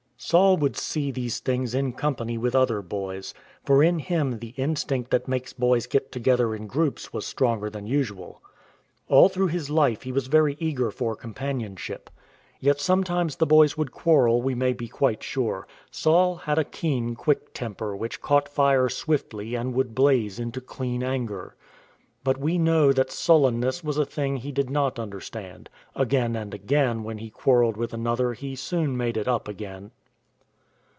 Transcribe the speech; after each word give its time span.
Saul 0.23 0.55
would 0.57 0.77
see 0.77 1.09
these 1.09 1.39
things 1.39 1.73
in 1.73 1.93
company 1.93 2.37
with 2.37 2.53
other 2.53 2.83
boys; 2.83 3.33
for 3.65 3.81
in 3.81 3.97
him 3.97 4.37
the 4.37 4.53
instinct 4.55 5.09
that 5.09 5.27
makes 5.27 5.51
boys 5.51 5.87
get 5.87 6.11
together 6.11 6.53
in 6.53 6.67
groups 6.67 7.11
was 7.11 7.25
stronger 7.25 7.71
than 7.71 7.87
usual. 7.87 8.39
All 9.07 9.29
through 9.29 9.47
his 9.47 9.71
life 9.71 10.03
he 10.03 10.11
was 10.11 10.27
very 10.27 10.57
eager 10.59 10.91
for 10.91 11.15
companionship. 11.15 12.11
28 12.59 12.61
THE 12.61 12.65
LOOM 12.67 12.71
OF 12.71 12.77
THE 12.77 12.77
TENT 12.77 12.77
MAKER 12.77 13.05
29 13.07 13.25
Yet 13.25 13.31
sometimes 13.31 13.35
the 13.37 13.47
boys 13.57 13.77
would 13.79 13.91
quarrel, 13.91 14.41
we 14.43 14.53
may 14.55 14.73
be 14.73 14.87
quite 14.87 15.23
sure; 15.23 15.67
Saul 15.89 16.35
had 16.35 16.59
a 16.59 16.65
keen, 16.65 17.15
quick 17.15 17.51
temper 17.55 17.95
which 17.95 18.21
caught 18.21 18.47
fire 18.47 18.89
swiftly 18.89 19.55
and 19.55 19.73
would 19.73 19.95
blaze 19.95 20.39
into 20.39 20.61
clean 20.61 21.01
anger. 21.01 21.55
But 22.23 22.37
we 22.37 22.59
know 22.59 22.93
that 22.93 23.09
sullenness 23.11 23.83
was 23.83 23.97
a 23.97 24.05
thing 24.05 24.37
he 24.37 24.51
did 24.51 24.69
not 24.69 24.99
under 24.99 25.19
stand. 25.19 25.67
Again 25.95 26.35
and 26.35 26.53
again 26.53 27.03
when 27.03 27.17
he 27.17 27.31
quarrelled 27.31 27.75
with 27.75 27.91
another 27.91 28.33
he 28.33 28.55
soon 28.55 28.95
made 28.95 29.17
it 29.17 29.27
up 29.27 29.47
again. 29.47 29.89